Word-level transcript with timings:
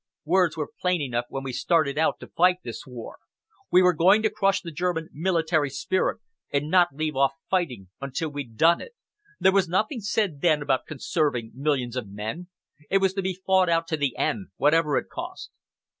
Words 0.25 0.57
were 0.57 0.71
plain 0.81 0.99
enough 0.99 1.25
when 1.29 1.43
we 1.43 1.53
started 1.53 1.95
out 1.99 2.19
to 2.21 2.27
fight 2.29 2.55
this 2.63 2.87
war. 2.87 3.19
We 3.69 3.83
were 3.83 3.93
going 3.93 4.23
to 4.23 4.31
crush 4.31 4.59
the 4.61 4.71
German 4.71 5.09
military 5.13 5.69
spirit 5.69 6.19
and 6.51 6.71
not 6.71 6.95
leave 6.95 7.15
off 7.15 7.33
fighting 7.51 7.89
until 8.01 8.29
we'd 8.29 8.57
done 8.57 8.81
it. 8.81 8.93
There 9.39 9.51
was 9.53 9.69
nothing 9.69 9.99
said 9.99 10.41
then 10.41 10.63
about 10.63 10.87
conserving 10.87 11.51
millions 11.53 11.95
of 11.95 12.07
men. 12.09 12.47
It 12.89 12.97
was 12.97 13.13
to 13.13 13.21
be 13.21 13.43
fought 13.45 13.69
out 13.69 13.87
to 13.89 13.95
the 13.97 14.17
end, 14.17 14.47
whatever 14.57 14.97
it 14.97 15.07
cost." 15.07 15.51